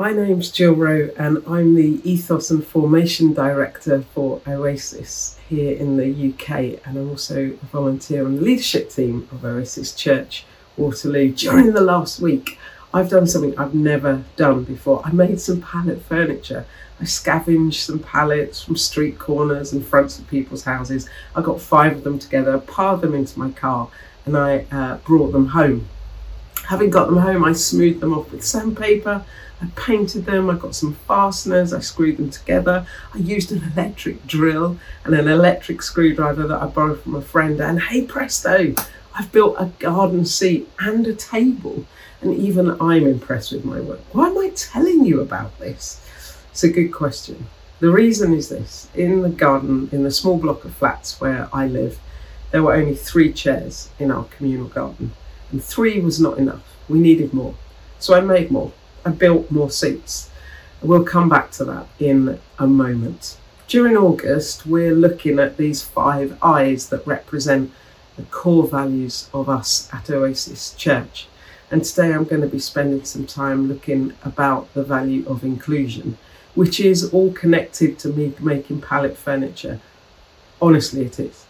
My 0.00 0.12
name's 0.12 0.50
Jill 0.50 0.72
Rowe, 0.72 1.10
and 1.18 1.42
I'm 1.46 1.74
the 1.74 2.00
Ethos 2.10 2.50
and 2.50 2.66
Formation 2.66 3.34
Director 3.34 4.00
for 4.14 4.40
Oasis 4.48 5.38
here 5.46 5.76
in 5.76 5.98
the 5.98 6.30
UK, 6.30 6.80
and 6.86 6.96
I'm 6.96 7.10
also 7.10 7.48
a 7.48 7.66
volunteer 7.66 8.24
on 8.24 8.36
the 8.36 8.40
leadership 8.40 8.88
team 8.88 9.28
of 9.30 9.44
Oasis 9.44 9.94
Church 9.94 10.46
Waterloo. 10.78 11.32
During 11.32 11.74
the 11.74 11.82
last 11.82 12.18
week, 12.18 12.58
I've 12.94 13.10
done 13.10 13.26
something 13.26 13.58
I've 13.58 13.74
never 13.74 14.24
done 14.36 14.64
before. 14.64 15.02
I 15.04 15.12
made 15.12 15.38
some 15.38 15.60
pallet 15.60 16.00
furniture. 16.00 16.64
I 16.98 17.04
scavenged 17.04 17.80
some 17.80 17.98
pallets 17.98 18.62
from 18.62 18.76
street 18.76 19.18
corners 19.18 19.70
and 19.74 19.84
fronts 19.84 20.18
of 20.18 20.26
people's 20.28 20.64
houses. 20.64 21.10
I 21.36 21.42
got 21.42 21.60
five 21.60 21.98
of 21.98 22.04
them 22.04 22.18
together, 22.18 22.56
piled 22.56 23.02
them 23.02 23.14
into 23.14 23.38
my 23.38 23.50
car, 23.50 23.90
and 24.24 24.34
I 24.34 24.64
uh, 24.72 24.96
brought 25.04 25.32
them 25.32 25.48
home. 25.48 25.90
Having 26.68 26.88
got 26.88 27.08
them 27.08 27.18
home, 27.18 27.44
I 27.44 27.52
smoothed 27.52 28.00
them 28.00 28.14
off 28.14 28.32
with 28.32 28.46
sandpaper 28.46 29.26
I 29.62 29.66
painted 29.76 30.24
them, 30.24 30.48
I 30.48 30.56
got 30.56 30.74
some 30.74 30.94
fasteners, 31.06 31.72
I 31.72 31.80
screwed 31.80 32.16
them 32.16 32.30
together. 32.30 32.86
I 33.14 33.18
used 33.18 33.52
an 33.52 33.70
electric 33.72 34.26
drill 34.26 34.78
and 35.04 35.14
an 35.14 35.28
electric 35.28 35.82
screwdriver 35.82 36.46
that 36.46 36.62
I 36.62 36.66
borrowed 36.66 37.02
from 37.02 37.14
a 37.14 37.20
friend, 37.20 37.60
and 37.60 37.80
hey 37.80 38.06
presto, 38.06 38.74
I've 39.14 39.32
built 39.32 39.56
a 39.58 39.66
garden 39.78 40.24
seat 40.24 40.68
and 40.78 41.06
a 41.06 41.14
table. 41.14 41.84
And 42.22 42.34
even 42.34 42.76
I'm 42.80 43.06
impressed 43.06 43.52
with 43.52 43.64
my 43.64 43.80
work. 43.80 44.00
Why 44.12 44.28
am 44.28 44.36
I 44.36 44.50
telling 44.54 45.06
you 45.06 45.22
about 45.22 45.58
this? 45.58 46.00
It's 46.50 46.62
a 46.64 46.68
good 46.68 46.92
question. 46.92 47.46
The 47.80 47.90
reason 47.90 48.34
is 48.34 48.50
this 48.50 48.88
in 48.94 49.22
the 49.22 49.30
garden, 49.30 49.88
in 49.90 50.02
the 50.02 50.10
small 50.10 50.36
block 50.36 50.66
of 50.66 50.74
flats 50.74 51.18
where 51.18 51.48
I 51.50 51.66
live, 51.66 51.98
there 52.50 52.62
were 52.62 52.74
only 52.74 52.94
three 52.94 53.32
chairs 53.32 53.88
in 53.98 54.10
our 54.10 54.24
communal 54.24 54.68
garden, 54.68 55.12
and 55.50 55.64
three 55.64 55.98
was 56.00 56.20
not 56.20 56.36
enough. 56.36 56.76
We 56.90 56.98
needed 56.98 57.32
more. 57.32 57.54
So 57.98 58.14
I 58.14 58.20
made 58.20 58.50
more. 58.50 58.72
I 59.04 59.10
built 59.10 59.50
more 59.50 59.70
seats. 59.70 60.30
We'll 60.82 61.04
come 61.04 61.28
back 61.28 61.50
to 61.52 61.64
that 61.64 61.86
in 61.98 62.38
a 62.58 62.66
moment. 62.66 63.38
During 63.66 63.96
August, 63.96 64.66
we're 64.66 64.94
looking 64.94 65.38
at 65.38 65.56
these 65.56 65.82
five 65.82 66.36
eyes 66.42 66.88
that 66.88 67.06
represent 67.06 67.72
the 68.16 68.24
core 68.24 68.66
values 68.66 69.30
of 69.32 69.48
us 69.48 69.88
at 69.92 70.10
Oasis 70.10 70.74
Church. 70.74 71.28
And 71.70 71.84
today 71.84 72.12
I'm 72.12 72.24
going 72.24 72.42
to 72.42 72.48
be 72.48 72.58
spending 72.58 73.04
some 73.04 73.26
time 73.26 73.68
looking 73.68 74.12
about 74.24 74.72
the 74.74 74.82
value 74.82 75.26
of 75.28 75.44
inclusion, 75.44 76.18
which 76.54 76.80
is 76.80 77.10
all 77.14 77.32
connected 77.32 77.98
to 78.00 78.08
me 78.08 78.34
making 78.40 78.82
pallet 78.82 79.16
furniture. 79.16 79.80
Honestly, 80.60 81.06
it 81.06 81.18
is. 81.20 81.46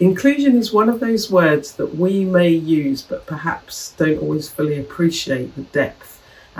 Inclusion 0.00 0.56
is 0.56 0.72
one 0.72 0.88
of 0.88 0.98
those 0.98 1.30
words 1.30 1.74
that 1.74 1.94
we 1.94 2.24
may 2.24 2.48
use, 2.48 3.02
but 3.02 3.26
perhaps 3.26 3.92
don't 3.98 4.18
always 4.18 4.48
fully 4.48 4.80
appreciate 4.80 5.54
the 5.54 5.62
depth 5.62 6.09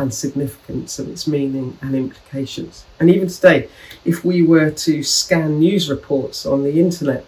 and 0.01 0.13
significance 0.15 0.99
of 0.99 1.09
its 1.09 1.27
meaning 1.27 1.77
and 1.83 1.95
implications. 1.95 2.85
And 2.99 3.11
even 3.11 3.29
today, 3.29 3.69
if 4.05 4.25
we 4.25 4.43
were 4.43 4.71
to 4.71 5.03
scan 5.03 5.59
news 5.59 5.91
reports 5.91 6.47
on 6.47 6.63
the 6.63 6.81
internet 6.81 7.27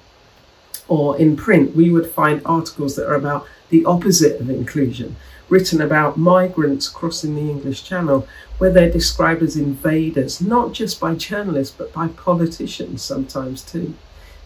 or 0.89 1.19
in 1.19 1.37
print, 1.37 1.77
we 1.77 1.91
would 1.91 2.11
find 2.11 2.41
articles 2.45 2.97
that 2.97 3.09
are 3.09 3.15
about 3.15 3.47
the 3.69 3.85
opposite 3.85 4.41
of 4.41 4.49
inclusion, 4.49 5.17
written 5.49 5.81
about 5.81 6.17
migrants 6.17 6.89
crossing 6.89 7.35
the 7.35 7.51
English 7.51 7.85
Channel, 7.85 8.27
where 8.59 8.71
they're 8.71 8.91
described 8.91 9.43
as 9.43 9.57
invaders, 9.57 10.41
not 10.41 10.73
just 10.73 10.99
by 10.99 11.15
journalists, 11.15 11.75
but 11.77 11.93
by 11.93 12.09
politicians 12.09 13.03
sometimes 13.03 13.63
too. 13.63 13.95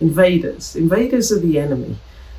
Invaders. 0.00 0.76
Invaders 0.76 1.30
are 1.32 1.40
the 1.40 1.58
enemy. 1.58 1.96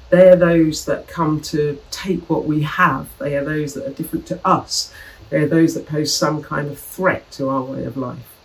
They 0.10 0.30
are 0.30 0.36
those 0.36 0.86
that 0.86 1.08
come 1.08 1.42
to 1.42 1.80
take 1.92 2.30
what 2.30 2.46
we 2.46 2.62
have. 2.62 3.10
They 3.20 3.36
are 3.36 3.44
those 3.44 3.74
that 3.74 3.86
are 3.86 3.94
different 3.94 4.26
to 4.28 4.40
us. 4.48 4.94
They're 5.30 5.48
those 5.48 5.74
that 5.74 5.88
pose 5.88 6.16
some 6.16 6.42
kind 6.42 6.68
of 6.68 6.80
threat 6.80 7.30
to 7.32 7.50
our 7.50 7.64
way 7.64 7.84
of 7.86 7.98
life. 7.98 8.38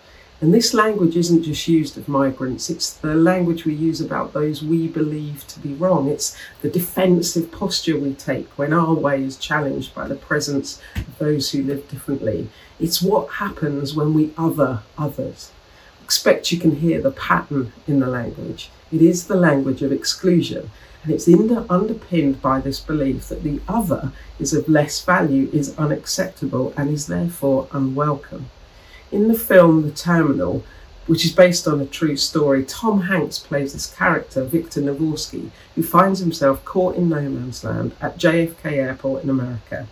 And 0.42 0.52
this 0.52 0.74
language 0.74 1.16
isn't 1.16 1.44
just 1.44 1.68
used 1.68 1.96
of 1.96 2.08
migrants, 2.08 2.68
it's 2.68 2.94
the 2.94 3.14
language 3.14 3.64
we 3.64 3.74
use 3.74 4.00
about 4.00 4.32
those 4.32 4.60
we 4.60 4.88
believe 4.88 5.46
to 5.46 5.60
be 5.60 5.72
wrong. 5.74 6.08
It's 6.08 6.36
the 6.62 6.68
defensive 6.68 7.52
posture 7.52 7.96
we 7.96 8.14
take 8.14 8.48
when 8.58 8.72
our 8.72 8.92
way 8.92 9.22
is 9.22 9.36
challenged 9.36 9.94
by 9.94 10.08
the 10.08 10.16
presence 10.16 10.82
of 10.96 11.18
those 11.18 11.52
who 11.52 11.62
live 11.62 11.88
differently. 11.88 12.48
It's 12.80 13.00
what 13.00 13.34
happens 13.34 13.94
when 13.94 14.14
we 14.14 14.34
other 14.36 14.80
others. 14.98 15.52
Expect 16.02 16.50
you 16.50 16.58
can 16.58 16.74
hear 16.74 17.00
the 17.00 17.12
pattern 17.12 17.72
in 17.86 18.00
the 18.00 18.08
language. 18.08 18.70
It 18.90 19.00
is 19.00 19.28
the 19.28 19.36
language 19.36 19.80
of 19.80 19.92
exclusion 19.92 20.72
and 21.02 21.12
it's 21.12 21.28
under, 21.28 21.64
underpinned 21.68 22.40
by 22.40 22.60
this 22.60 22.80
belief 22.80 23.28
that 23.28 23.42
the 23.42 23.60
other 23.66 24.12
is 24.38 24.52
of 24.52 24.68
less 24.68 25.04
value, 25.04 25.48
is 25.52 25.76
unacceptable, 25.76 26.72
and 26.76 26.90
is 26.90 27.08
therefore 27.08 27.68
unwelcome. 27.72 28.50
In 29.10 29.28
the 29.28 29.38
film 29.38 29.82
The 29.82 29.90
Terminal, 29.90 30.64
which 31.06 31.24
is 31.24 31.32
based 31.32 31.66
on 31.66 31.80
a 31.80 31.86
true 31.86 32.16
story, 32.16 32.64
Tom 32.64 33.02
Hanks 33.02 33.38
plays 33.38 33.72
this 33.72 33.92
character, 33.92 34.44
Viktor 34.44 34.80
Navorski, 34.80 35.50
who 35.74 35.82
finds 35.82 36.20
himself 36.20 36.64
caught 36.64 36.94
in 36.94 37.08
no 37.08 37.22
man's 37.22 37.64
land 37.64 37.94
at 38.00 38.18
JFK 38.18 38.64
Airport 38.72 39.24
in 39.24 39.30
America. 39.30 39.88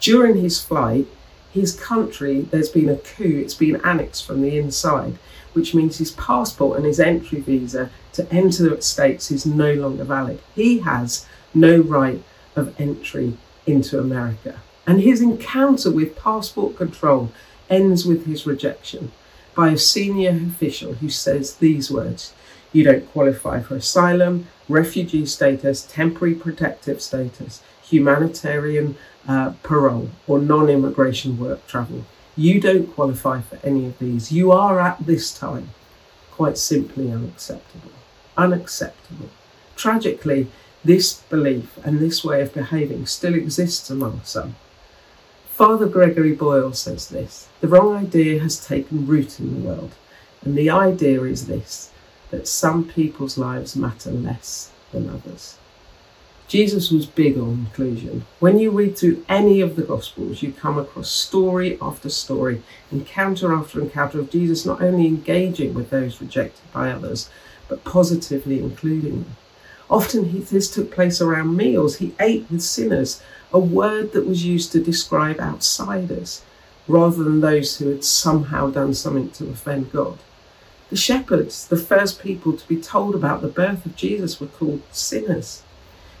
During 0.00 0.38
his 0.38 0.60
flight, 0.60 1.06
his 1.52 1.78
country, 1.78 2.42
there's 2.42 2.68
been 2.68 2.88
a 2.88 2.96
coup, 2.96 3.40
it's 3.44 3.54
been 3.54 3.80
annexed 3.84 4.26
from 4.26 4.42
the 4.42 4.58
inside, 4.58 5.18
which 5.52 5.74
means 5.74 5.98
his 5.98 6.12
passport 6.12 6.76
and 6.76 6.86
his 6.86 7.00
entry 7.00 7.40
visa 7.40 7.90
to 8.12 8.32
enter 8.32 8.68
the 8.68 8.82
States 8.82 9.30
is 9.30 9.46
no 9.46 9.72
longer 9.74 10.04
valid. 10.04 10.40
He 10.54 10.78
has 10.80 11.26
no 11.54 11.80
right 11.80 12.22
of 12.56 12.78
entry 12.80 13.36
into 13.66 13.98
America. 13.98 14.60
And 14.86 15.00
his 15.00 15.20
encounter 15.20 15.90
with 15.90 16.16
passport 16.16 16.76
control 16.76 17.32
ends 17.68 18.04
with 18.04 18.26
his 18.26 18.46
rejection 18.46 19.12
by 19.54 19.70
a 19.70 19.78
senior 19.78 20.30
official 20.30 20.94
who 20.94 21.08
says 21.08 21.56
these 21.56 21.90
words 21.90 22.32
You 22.72 22.84
don't 22.84 23.10
qualify 23.10 23.60
for 23.60 23.76
asylum, 23.76 24.46
refugee 24.68 25.26
status, 25.26 25.82
temporary 25.82 26.34
protective 26.34 27.00
status, 27.00 27.62
humanitarian 27.82 28.96
uh, 29.28 29.52
parole, 29.62 30.10
or 30.26 30.38
non 30.38 30.68
immigration 30.68 31.38
work 31.38 31.66
travel. 31.66 32.04
You 32.40 32.58
don't 32.58 32.86
qualify 32.86 33.42
for 33.42 33.58
any 33.62 33.84
of 33.84 33.98
these. 33.98 34.32
You 34.32 34.50
are 34.50 34.80
at 34.80 35.04
this 35.04 35.38
time 35.38 35.74
quite 36.30 36.56
simply 36.56 37.12
unacceptable. 37.12 37.92
Unacceptable. 38.34 39.28
Tragically, 39.76 40.46
this 40.82 41.20
belief 41.28 41.78
and 41.84 41.98
this 41.98 42.24
way 42.24 42.40
of 42.40 42.54
behaving 42.54 43.04
still 43.04 43.34
exists 43.34 43.90
among 43.90 44.22
some. 44.24 44.56
Father 45.50 45.86
Gregory 45.86 46.32
Boyle 46.32 46.72
says 46.72 47.10
this 47.10 47.46
the 47.60 47.68
wrong 47.68 47.94
idea 47.94 48.40
has 48.40 48.66
taken 48.66 49.06
root 49.06 49.38
in 49.38 49.52
the 49.52 49.68
world, 49.68 49.92
and 50.40 50.56
the 50.56 50.70
idea 50.70 51.22
is 51.24 51.46
this 51.46 51.90
that 52.30 52.48
some 52.48 52.88
people's 52.88 53.36
lives 53.36 53.76
matter 53.76 54.12
less 54.12 54.70
than 54.92 55.10
others. 55.10 55.58
Jesus 56.50 56.90
was 56.90 57.06
big 57.06 57.38
on 57.38 57.50
inclusion. 57.50 58.26
When 58.40 58.58
you 58.58 58.72
read 58.72 58.98
through 58.98 59.24
any 59.28 59.60
of 59.60 59.76
the 59.76 59.84
Gospels, 59.84 60.42
you 60.42 60.50
come 60.50 60.78
across 60.78 61.08
story 61.08 61.78
after 61.80 62.08
story, 62.08 62.60
encounter 62.90 63.54
after 63.54 63.80
encounter 63.80 64.18
of 64.18 64.32
Jesus 64.32 64.66
not 64.66 64.82
only 64.82 65.06
engaging 65.06 65.74
with 65.74 65.90
those 65.90 66.20
rejected 66.20 66.64
by 66.72 66.90
others, 66.90 67.30
but 67.68 67.84
positively 67.84 68.58
including 68.58 69.22
them. 69.22 69.36
Often 69.88 70.30
he, 70.30 70.40
this 70.40 70.68
took 70.68 70.90
place 70.90 71.20
around 71.20 71.56
meals. 71.56 71.98
He 71.98 72.16
ate 72.18 72.50
with 72.50 72.62
sinners, 72.62 73.22
a 73.52 73.60
word 73.60 74.12
that 74.12 74.26
was 74.26 74.44
used 74.44 74.72
to 74.72 74.82
describe 74.82 75.38
outsiders 75.38 76.42
rather 76.88 77.22
than 77.22 77.38
those 77.38 77.78
who 77.78 77.90
had 77.90 78.02
somehow 78.02 78.70
done 78.70 78.94
something 78.94 79.30
to 79.30 79.48
offend 79.50 79.92
God. 79.92 80.18
The 80.88 80.96
shepherds, 80.96 81.68
the 81.68 81.76
first 81.76 82.20
people 82.20 82.54
to 82.54 82.66
be 82.66 82.80
told 82.80 83.14
about 83.14 83.40
the 83.40 83.46
birth 83.46 83.86
of 83.86 83.94
Jesus, 83.94 84.40
were 84.40 84.48
called 84.48 84.82
sinners. 84.90 85.62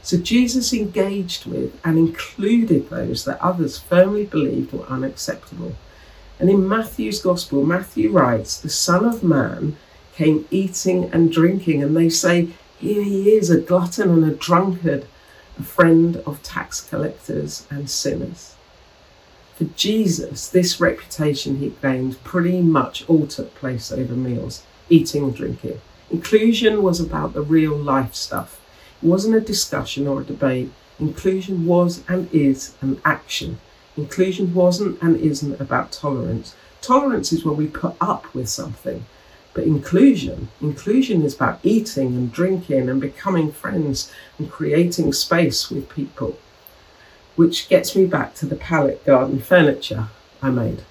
So 0.02 0.16
Jesus 0.16 0.72
engaged 0.72 1.46
with 1.46 1.78
and 1.84 1.98
included 1.98 2.88
those 2.88 3.24
that 3.24 3.40
others 3.40 3.78
firmly 3.78 4.24
believed 4.24 4.72
were 4.72 4.86
unacceptable. 4.86 5.76
And 6.38 6.48
in 6.48 6.66
Matthew's 6.66 7.20
Gospel, 7.20 7.64
Matthew 7.64 8.10
writes, 8.10 8.58
The 8.58 8.70
Son 8.70 9.04
of 9.04 9.22
Man 9.22 9.76
came 10.14 10.48
eating 10.50 11.10
and 11.12 11.30
drinking, 11.30 11.82
and 11.82 11.96
they 11.96 12.08
say, 12.08 12.48
Here 12.78 13.02
he 13.02 13.32
is, 13.32 13.50
a 13.50 13.60
glutton 13.60 14.10
and 14.10 14.24
a 14.24 14.34
drunkard, 14.34 15.06
a 15.58 15.62
friend 15.62 16.16
of 16.26 16.42
tax 16.42 16.80
collectors 16.80 17.66
and 17.70 17.90
sinners. 17.90 18.54
For 19.54 19.64
Jesus, 19.64 20.48
this 20.48 20.80
reputation 20.80 21.58
he 21.58 21.74
gained 21.82 22.24
pretty 22.24 22.62
much 22.62 23.06
all 23.06 23.26
took 23.26 23.54
place 23.54 23.92
over 23.92 24.14
meals, 24.14 24.62
eating 24.88 25.24
and 25.24 25.34
drinking. 25.34 25.82
Inclusion 26.10 26.82
was 26.82 26.98
about 26.98 27.34
the 27.34 27.42
real 27.42 27.76
life 27.76 28.14
stuff 28.14 28.58
wasn't 29.02 29.36
a 29.36 29.40
discussion 29.40 30.06
or 30.06 30.20
a 30.20 30.24
debate. 30.24 30.70
Inclusion 30.98 31.66
was 31.66 32.02
and 32.08 32.32
is 32.32 32.74
an 32.80 33.00
action. 33.04 33.58
Inclusion 33.96 34.54
wasn't 34.54 35.00
and 35.02 35.16
isn't 35.16 35.60
about 35.60 35.92
tolerance. 35.92 36.54
Tolerance 36.80 37.32
is 37.32 37.44
when 37.44 37.56
we 37.56 37.66
put 37.66 37.94
up 38.00 38.32
with 38.34 38.48
something. 38.48 39.04
But 39.52 39.64
inclusion, 39.64 40.48
inclusion 40.60 41.22
is 41.22 41.34
about 41.34 41.60
eating 41.62 42.08
and 42.08 42.32
drinking 42.32 42.88
and 42.88 43.00
becoming 43.00 43.50
friends 43.50 44.12
and 44.38 44.50
creating 44.50 45.12
space 45.12 45.70
with 45.70 45.88
people. 45.88 46.38
Which 47.36 47.68
gets 47.68 47.96
me 47.96 48.06
back 48.06 48.34
to 48.36 48.46
the 48.46 48.56
pallet 48.56 49.04
garden 49.04 49.40
furniture 49.40 50.08
I 50.40 50.50
made. 50.50 50.82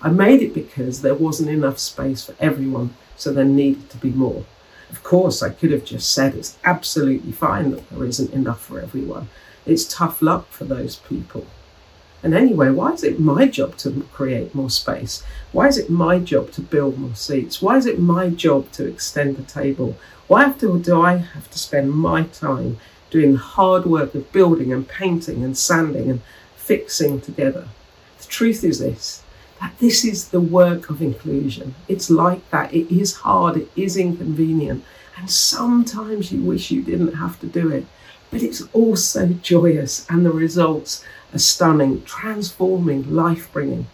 I 0.00 0.10
made 0.10 0.42
it 0.42 0.54
because 0.54 1.02
there 1.02 1.14
wasn't 1.14 1.50
enough 1.50 1.78
space 1.78 2.24
for 2.24 2.34
everyone, 2.38 2.94
so 3.16 3.32
there 3.32 3.44
needed 3.44 3.90
to 3.90 3.96
be 3.96 4.10
more. 4.10 4.44
Of 4.90 5.02
course, 5.02 5.42
I 5.42 5.50
could 5.50 5.70
have 5.70 5.84
just 5.84 6.12
said 6.12 6.34
it's 6.34 6.56
absolutely 6.64 7.32
fine 7.32 7.70
that 7.72 7.88
there 7.90 8.04
isn't 8.04 8.32
enough 8.32 8.62
for 8.62 8.80
everyone. 8.80 9.28
It's 9.66 9.84
tough 9.84 10.22
luck 10.22 10.50
for 10.50 10.64
those 10.64 10.96
people. 10.96 11.46
And 12.22 12.34
anyway, 12.34 12.70
why 12.70 12.92
is 12.92 13.04
it 13.04 13.20
my 13.20 13.46
job 13.46 13.76
to 13.78 14.06
create 14.12 14.54
more 14.54 14.70
space? 14.70 15.22
Why 15.52 15.68
is 15.68 15.78
it 15.78 15.88
my 15.88 16.18
job 16.18 16.50
to 16.52 16.60
build 16.60 16.98
more 16.98 17.14
seats? 17.14 17.62
Why 17.62 17.76
is 17.76 17.86
it 17.86 18.00
my 18.00 18.28
job 18.30 18.72
to 18.72 18.86
extend 18.86 19.36
the 19.36 19.42
table? 19.44 19.96
Why 20.26 20.50
do 20.52 21.00
I 21.00 21.16
have 21.16 21.50
to 21.50 21.58
spend 21.58 21.92
my 21.92 22.24
time 22.24 22.78
doing 23.10 23.36
hard 23.36 23.86
work 23.86 24.14
of 24.14 24.32
building 24.32 24.72
and 24.72 24.88
painting 24.88 25.44
and 25.44 25.56
sanding 25.56 26.10
and 26.10 26.22
fixing 26.56 27.20
together? 27.20 27.68
The 28.18 28.26
truth 28.26 28.64
is 28.64 28.80
this 28.80 29.22
this 29.78 30.04
is 30.04 30.28
the 30.28 30.40
work 30.40 30.90
of 30.90 31.02
inclusion. 31.02 31.74
It's 31.86 32.10
like 32.10 32.48
that. 32.50 32.72
It 32.72 32.92
is 32.94 33.16
hard, 33.16 33.56
it 33.56 33.70
is 33.76 33.96
inconvenient, 33.96 34.84
and 35.16 35.30
sometimes 35.30 36.32
you 36.32 36.42
wish 36.42 36.70
you 36.70 36.82
didn't 36.82 37.14
have 37.14 37.38
to 37.40 37.46
do 37.46 37.70
it. 37.70 37.86
But 38.30 38.42
it's 38.42 38.62
also 38.72 39.28
joyous, 39.28 40.06
and 40.10 40.24
the 40.24 40.30
results 40.30 41.04
are 41.32 41.38
stunning, 41.38 42.04
transforming, 42.04 43.14
life 43.14 43.50
bringing. 43.52 43.86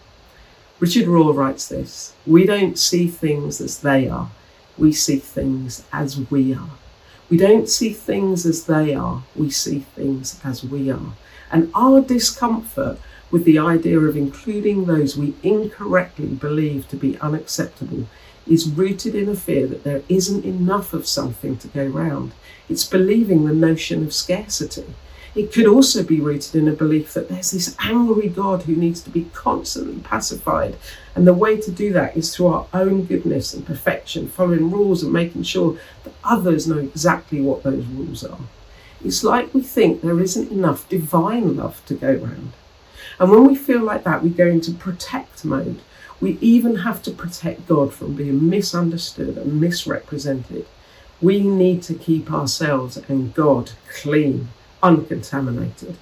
Richard 0.81 1.07
Rohr 1.07 1.35
writes 1.35 1.69
this 1.69 2.15
We 2.27 2.45
don't 2.47 2.79
see 2.79 3.07
things 3.07 3.61
as 3.61 3.81
they 3.81 4.09
are, 4.09 4.31
we 4.77 4.93
see 4.93 5.19
things 5.19 5.85
as 5.93 6.19
we 6.31 6.55
are. 6.55 6.71
We 7.31 7.37
don't 7.39 7.69
see 7.69 7.93
things 7.93 8.45
as 8.45 8.67
they 8.67 8.95
are, 8.95 9.23
we 9.35 9.51
see 9.51 9.81
things 9.81 10.41
as 10.45 10.65
we 10.65 10.91
are. 10.91 11.15
And 11.51 11.71
our 11.75 12.01
discomfort 12.01 12.99
with 13.35 13.45
the 13.47 13.59
idea 13.59 13.99
of 13.99 14.17
including 14.17 14.85
those 14.85 15.17
we 15.17 15.35
incorrectly 15.43 16.29
believe 16.29 16.87
to 16.87 16.95
be 16.95 17.19
unacceptable 17.19 18.07
is 18.47 18.71
rooted 18.71 19.13
in 19.13 19.29
a 19.29 19.35
fear 19.35 19.67
that 19.67 19.83
there 19.83 20.03
isn't 20.09 20.45
enough 20.45 20.95
of 20.95 21.05
something 21.05 21.57
to 21.57 21.67
go 21.67 21.85
round. 21.85 22.31
It's 22.69 22.85
believing 22.85 23.45
the 23.45 23.53
notion 23.53 24.05
of 24.05 24.15
scarcity. 24.15 24.85
It 25.35 25.53
could 25.53 25.67
also 25.67 26.05
be 26.05 26.21
rooted 26.21 26.55
in 26.55 26.69
a 26.69 26.73
belief 26.75 27.13
that 27.15 27.29
there's 27.29 27.51
this 27.51 27.75
angry 27.81 28.29
God 28.29 28.63
who 28.63 28.77
needs 28.77 29.03
to 29.03 29.11
be 29.11 29.29
constantly 29.35 30.01
pacified. 30.01 30.77
And 31.17 31.27
the 31.27 31.35
way 31.35 31.61
to 31.61 31.73
do 31.73 31.93
that 31.93 32.17
is 32.17 32.37
through 32.37 32.47
our 32.55 32.69
own 32.73 33.05
goodness 33.05 33.53
and 33.53 33.67
perfection, 33.67 34.29
following 34.29 34.71
rules 34.71 35.03
and 35.03 35.13
making 35.13 35.43
sure 35.43 35.77
that 36.05 36.15
others 36.23 36.69
know 36.69 36.79
exactly 36.79 37.41
what 37.41 37.65
those 37.65 37.85
rules 37.85 38.23
are. 38.23 38.39
It's 39.05 39.25
like 39.25 39.53
we 39.53 39.63
think 39.63 40.03
there 40.03 40.21
isn't 40.21 40.53
enough 40.53 40.89
divine 40.89 41.57
love 41.57 41.85
to 41.87 41.95
go 41.95 42.15
round. 42.15 42.53
And 43.19 43.31
when 43.31 43.47
we 43.47 43.55
feel 43.55 43.83
like 43.83 44.05
that, 44.05 44.23
we 44.23 44.31
go 44.31 44.47
into 44.47 44.73
protect 44.73 45.45
mode. 45.45 45.81
We 46.21 46.39
even 46.41 46.77
have 46.77 47.03
to 47.03 47.11
protect 47.11 47.67
God 47.67 47.93
from 47.93 48.15
being 48.15 48.49
misunderstood 48.49 49.37
and 49.37 49.61
misrepresented. 49.61 50.67
We 51.21 51.41
need 51.41 51.83
to 51.85 51.95
keep 51.95 52.33
ourselves 52.33 52.97
and 53.09 53.35
God 53.35 53.73
clean 53.93 54.49
uncontaminated. 54.83 55.97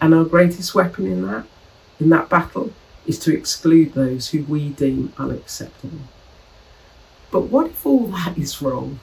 And 0.00 0.14
our 0.14 0.24
greatest 0.24 0.74
weapon 0.74 1.06
in 1.06 1.22
that, 1.26 1.46
in 1.98 2.10
that 2.10 2.28
battle, 2.28 2.72
is 3.06 3.18
to 3.20 3.34
exclude 3.34 3.94
those 3.94 4.28
who 4.28 4.42
we 4.44 4.70
deem 4.70 5.12
unacceptable. 5.16 6.00
But 7.30 7.42
what 7.42 7.66
if 7.66 7.86
all 7.86 8.08
that 8.08 8.36
is 8.36 8.60
wrong? 8.60 9.00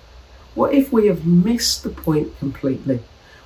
What 0.55 0.73
if 0.73 0.91
we 0.91 1.07
have 1.07 1.25
missed 1.25 1.83
the 1.83 1.89
point 1.89 2.37
completely? 2.37 2.99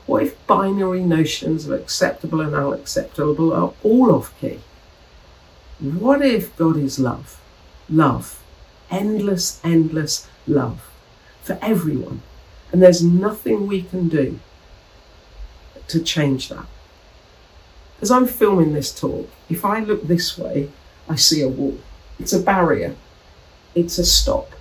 What 0.07 0.23
if 0.23 0.47
binary 0.47 1.03
notions 1.03 1.67
of 1.67 1.73
acceptable 1.73 2.39
and 2.39 2.55
unacceptable 2.55 3.53
are 3.53 3.73
all 3.83 4.11
off 4.11 4.33
key? 4.39 4.61
What 5.79 6.21
if 6.21 6.55
God 6.55 6.77
is 6.77 6.97
love? 6.97 7.39
Love. 7.89 8.41
Endless, 8.89 9.59
endless 9.65 10.27
love 10.47 10.89
for 11.43 11.59
everyone. 11.61 12.21
And 12.71 12.81
there's 12.81 13.03
nothing 13.03 13.67
we 13.67 13.83
can 13.83 14.07
do 14.07 14.39
to 15.89 16.01
change 16.01 16.49
that. 16.49 16.65
As 18.01 18.09
I'm 18.09 18.27
filming 18.27 18.73
this 18.73 18.97
talk, 18.97 19.29
if 19.49 19.65
I 19.65 19.81
look 19.81 20.07
this 20.07 20.37
way, 20.37 20.69
I 21.09 21.15
see 21.15 21.41
a 21.41 21.49
wall. 21.49 21.77
It's 22.17 22.33
a 22.33 22.39
barrier, 22.39 22.95
it's 23.75 23.97
a 23.97 24.05
stop. 24.05 24.51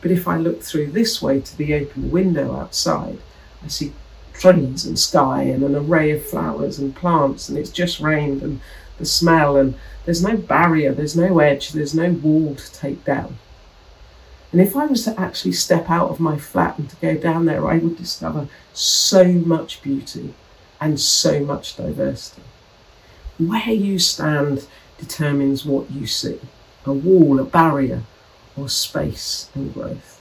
But 0.00 0.10
if 0.10 0.26
I 0.26 0.38
look 0.38 0.62
through 0.62 0.92
this 0.92 1.20
way 1.20 1.40
to 1.40 1.56
the 1.56 1.74
open 1.74 2.10
window 2.10 2.56
outside, 2.56 3.18
I 3.62 3.68
see 3.68 3.92
trees 4.38 4.86
and 4.86 4.98
sky 4.98 5.42
and 5.42 5.62
an 5.62 5.74
array 5.74 6.12
of 6.12 6.24
flowers 6.24 6.78
and 6.78 6.94
plants, 6.94 7.48
and 7.48 7.58
it's 7.58 7.70
just 7.70 8.00
rained 8.00 8.42
and 8.42 8.60
the 8.98 9.04
smell, 9.04 9.56
and 9.56 9.74
there's 10.04 10.22
no 10.22 10.36
barrier, 10.36 10.92
there's 10.92 11.16
no 11.16 11.38
edge, 11.38 11.72
there's 11.72 11.94
no 11.94 12.10
wall 12.10 12.54
to 12.54 12.72
take 12.72 13.04
down. 13.04 13.38
And 14.50 14.60
if 14.60 14.74
I 14.74 14.86
was 14.86 15.04
to 15.04 15.20
actually 15.20 15.52
step 15.52 15.90
out 15.90 16.10
of 16.10 16.20
my 16.20 16.38
flat 16.38 16.78
and 16.78 16.88
to 16.88 16.96
go 16.96 17.16
down 17.16 17.44
there, 17.44 17.68
I 17.68 17.78
would 17.78 17.96
discover 17.96 18.48
so 18.72 19.24
much 19.24 19.82
beauty 19.82 20.34
and 20.80 20.98
so 20.98 21.40
much 21.40 21.76
diversity. 21.76 22.42
Where 23.38 23.68
you 23.68 23.98
stand 23.98 24.66
determines 24.96 25.64
what 25.64 25.90
you 25.90 26.06
see 26.06 26.40
a 26.86 26.92
wall, 26.92 27.38
a 27.38 27.44
barrier, 27.44 28.02
or 28.56 28.68
space 28.68 29.50
and 29.54 29.74
growth. 29.74 30.17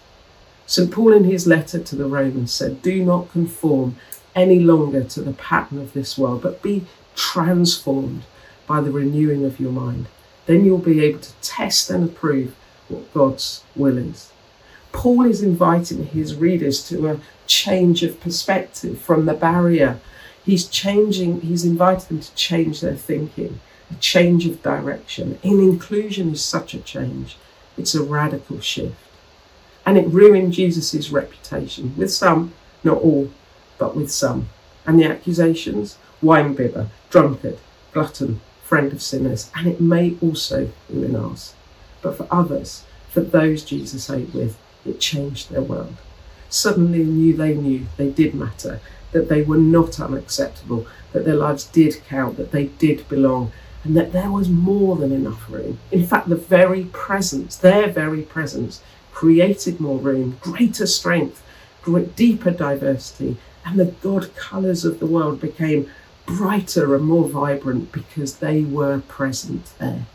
St. 0.69 0.91
Paul, 0.91 1.13
in 1.13 1.23
his 1.23 1.47
letter 1.47 1.79
to 1.79 1.95
the 1.95 2.07
Romans, 2.07 2.53
said, 2.53 2.81
Do 2.81 3.01
not 3.03 3.31
conform 3.31 3.95
any 4.35 4.59
longer 4.59 5.01
to 5.01 5.21
the 5.21 5.31
pattern 5.31 5.79
of 5.79 5.93
this 5.93 6.17
world, 6.17 6.41
but 6.41 6.61
be 6.61 6.85
transformed 7.15 8.23
by 8.67 8.81
the 8.81 8.91
renewing 8.91 9.45
of 9.45 9.61
your 9.61 9.71
mind. 9.71 10.07
Then 10.45 10.65
you'll 10.65 10.77
be 10.77 11.03
able 11.05 11.19
to 11.19 11.33
test 11.41 11.89
and 11.89 12.03
approve 12.03 12.53
what 12.89 13.13
God's 13.13 13.63
will 13.77 13.97
is. 13.97 14.31
Paul 14.91 15.25
is 15.25 15.41
inviting 15.41 16.07
his 16.07 16.35
readers 16.35 16.85
to 16.89 17.07
a 17.07 17.19
change 17.45 18.03
of 18.03 18.19
perspective 18.19 18.99
from 18.99 19.25
the 19.25 19.33
barrier. 19.33 20.01
He's 20.43 20.67
changing, 20.67 21.41
he's 21.41 21.63
invited 21.63 22.09
them 22.09 22.19
to 22.19 22.35
change 22.35 22.81
their 22.81 22.95
thinking, 22.95 23.61
a 23.89 23.95
change 23.95 24.45
of 24.45 24.63
direction. 24.63 25.39
In 25.43 25.61
inclusion 25.61 26.33
is 26.33 26.43
such 26.43 26.73
a 26.73 26.81
change. 26.81 27.37
It's 27.77 27.95
a 27.95 28.03
radical 28.03 28.59
shift. 28.59 28.95
And 29.87 29.97
it 29.97 30.07
ruined 30.09 30.51
Jesus' 30.51 31.11
reputation 31.11 31.93
with 31.95 32.13
some, 32.13 32.53
not 32.83 32.97
all, 32.97 33.31
but 33.77 33.95
with 33.95 34.11
some. 34.11 34.49
And 34.85 34.99
the 34.99 35.05
accusations 35.05 35.97
wine 36.21 36.53
bibber, 36.55 36.89
drunkard, 37.09 37.57
glutton, 37.93 38.41
friend 38.63 38.91
of 38.91 39.01
sinners, 39.01 39.49
and 39.55 39.65
it 39.65 39.79
may 39.79 40.17
also 40.21 40.69
ruin 40.89 41.15
ours. 41.15 41.53
But 42.01 42.17
for 42.17 42.27
others, 42.29 42.83
for 43.09 43.21
those 43.21 43.63
Jesus 43.63 44.09
ate 44.09 44.33
with, 44.33 44.57
it 44.85 44.99
changed 44.99 45.49
their 45.49 45.61
world. 45.61 45.95
Suddenly 46.49 47.05
knew 47.05 47.33
they 47.33 47.53
knew 47.53 47.87
they 47.95 48.09
did 48.09 48.33
matter, 48.35 48.81
that 49.13 49.29
they 49.29 49.41
were 49.41 49.57
not 49.57 50.01
unacceptable, 50.01 50.85
that 51.13 51.23
their 51.23 51.35
lives 51.35 51.63
did 51.63 52.03
count, 52.09 52.35
that 52.35 52.51
they 52.51 52.65
did 52.65 53.07
belong, 53.07 53.53
and 53.85 53.95
that 53.95 54.11
there 54.11 54.31
was 54.31 54.49
more 54.49 54.97
than 54.97 55.13
enough 55.13 55.49
room. 55.49 55.79
In 55.91 56.05
fact, 56.05 56.27
the 56.27 56.35
very 56.35 56.85
presence, 56.85 57.55
their 57.55 57.87
very 57.87 58.21
presence, 58.21 58.81
created 59.17 59.79
more 59.79 59.97
room, 59.97 60.37
greater 60.41 60.85
strength, 60.85 61.43
deeper 62.15 62.51
diversity, 62.51 63.35
and 63.65 63.79
the 63.79 63.85
God 63.85 64.35
colours 64.35 64.85
of 64.85 64.99
the 64.99 65.07
world 65.07 65.41
became 65.41 65.89
brighter 66.27 66.93
and 66.93 67.03
more 67.03 67.27
vibrant 67.27 67.91
because 67.91 68.37
they 68.37 68.61
were 68.61 68.99
present 69.07 69.73
there. 69.79 70.05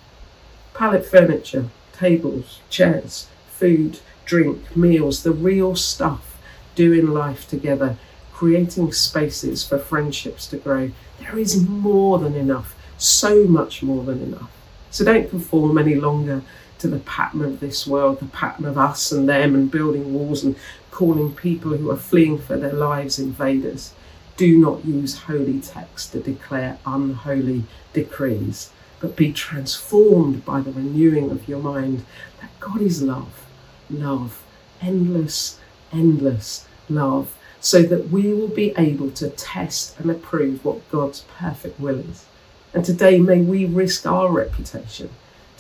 Pallet 0.73 1.04
furniture, 1.04 1.68
tables, 1.92 2.61
chairs, 2.71 3.26
food, 3.50 3.99
drink, 4.25 4.76
meals, 4.76 5.25
the 5.25 5.32
real 5.32 5.75
stuff, 5.75 6.38
doing 6.76 7.09
life 7.09 7.49
together, 7.49 7.97
creating 8.32 8.92
spaces 8.92 9.66
for 9.66 9.80
friendships 9.80 10.47
to 10.47 10.59
grow. 10.59 10.92
There 11.18 11.37
is 11.37 11.68
more 11.68 12.21
than 12.21 12.37
enough, 12.37 12.76
so 12.99 13.49
much 13.49 13.82
more 13.82 14.04
than 14.04 14.23
enough. 14.23 14.52
So 14.92 15.04
don't 15.04 15.28
conform 15.28 15.76
any 15.76 15.97
longer 15.97 16.42
to 16.83 16.89
the 16.89 16.99
pattern 17.01 17.43
of 17.43 17.61
this 17.61 17.87
world, 17.87 18.21
the 18.21 18.27
pattern 18.27 18.67
of 18.67 18.77
us 18.77 19.11
and 19.11 19.29
them, 19.29 19.55
and 19.55 19.71
building 19.71 20.12
walls 20.12 20.45
and 20.45 20.55
calling 20.91 21.35
people 21.35 21.77
who 21.77 21.91
are 21.91 21.97
fleeing 21.97 22.39
for 22.39 22.57
their 22.57 22.73
lives 22.73 23.19
invaders. 23.19 23.95
Do 24.37 24.59
not 24.59 24.85
use 24.85 25.19
holy 25.21 25.61
text 25.61 26.12
to 26.12 26.21
declare 26.21 26.79
unholy 26.85 27.65
decrees 27.93 28.71
but 29.03 29.17
be 29.17 29.33
transformed 29.33 30.45
by 30.45 30.61
the 30.61 30.71
renewing 30.71 31.31
of 31.31 31.49
your 31.49 31.59
mind 31.59 32.05
that 32.41 32.51
God 32.61 32.81
is 32.81 33.03
love, 33.03 33.47
love, 33.91 34.45
endless, 34.81 35.59
endless 35.93 36.69
love, 36.89 37.37
so 37.61 37.83
that 37.83 38.11
we 38.11 38.33
will 38.33 38.49
be 38.49 38.73
able 38.79 39.11
to 39.11 39.29
test 39.31 39.99
and 39.99 40.09
approve 40.09 40.65
what 40.65 40.89
God's 40.89 41.25
perfect 41.37 41.81
will 41.81 41.99
is. 41.99 42.27
And 42.73 42.85
today, 42.85 43.19
may 43.19 43.41
we 43.41 43.67
risk 43.67 44.07
our 44.07 44.31
reputation 44.31 45.11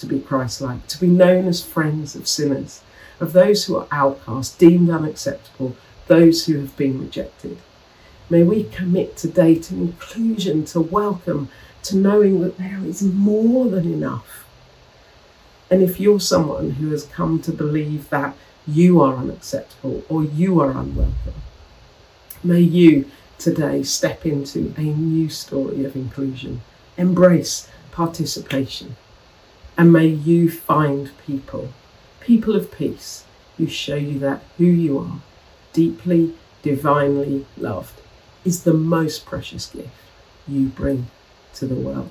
to 0.02 0.06
be 0.06 0.18
Christ 0.18 0.60
like, 0.60 0.88
to 0.88 1.00
be 1.00 1.06
known 1.06 1.46
as 1.46 1.64
friends 1.64 2.16
of 2.16 2.26
sinners, 2.26 2.82
of 3.20 3.32
those 3.32 3.64
who 3.64 3.76
are 3.76 3.86
outcast, 3.92 4.58
deemed 4.58 4.90
unacceptable, 4.90 5.76
those 6.08 6.44
who 6.44 6.58
have 6.58 6.76
been 6.76 7.00
rejected. 7.00 7.56
May 8.28 8.42
we 8.42 8.64
commit 8.64 9.16
today 9.16 9.54
to 9.54 9.74
inclusion, 9.74 10.64
to 10.66 10.80
welcome, 10.80 11.50
to 11.84 11.96
knowing 11.96 12.40
that 12.40 12.58
there 12.58 12.80
is 12.84 13.02
more 13.02 13.68
than 13.68 13.92
enough. 13.92 14.44
And 15.70 15.82
if 15.82 16.00
you're 16.00 16.18
someone 16.18 16.72
who 16.72 16.90
has 16.90 17.04
come 17.04 17.40
to 17.42 17.52
believe 17.52 18.10
that 18.10 18.34
you 18.66 19.00
are 19.00 19.14
unacceptable 19.14 20.02
or 20.08 20.24
you 20.24 20.60
are 20.60 20.72
unwelcome, 20.72 21.42
may 22.42 22.60
you 22.60 23.08
today 23.38 23.84
step 23.84 24.26
into 24.26 24.74
a 24.76 24.82
new 24.82 25.28
story 25.28 25.84
of 25.84 25.94
inclusion. 25.94 26.62
Embrace 26.96 27.68
participation. 27.92 28.96
And 29.76 29.92
may 29.92 30.06
you 30.06 30.50
find 30.50 31.10
people, 31.26 31.72
people 32.20 32.54
of 32.54 32.70
peace, 32.70 33.24
who 33.56 33.66
show 33.66 33.96
you 33.96 34.18
that 34.18 34.42
who 34.58 34.64
you 34.64 34.98
are, 34.98 35.20
deeply, 35.72 36.34
divinely 36.62 37.46
loved, 37.56 38.00
is 38.44 38.64
the 38.64 38.74
most 38.74 39.24
precious 39.24 39.66
gift 39.66 39.88
you 40.46 40.66
bring 40.66 41.08
to 41.54 41.66
the 41.66 41.74
world. 41.74 42.10